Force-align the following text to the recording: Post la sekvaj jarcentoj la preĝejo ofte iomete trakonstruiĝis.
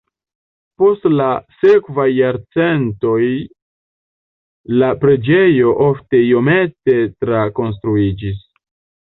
Post 0.83 1.03
la 1.17 1.25
sekvaj 1.57 2.05
jarcentoj 2.13 3.19
la 4.81 4.89
preĝejo 5.05 5.75
ofte 5.91 6.23
iomete 6.31 6.99
trakonstruiĝis. 7.19 8.43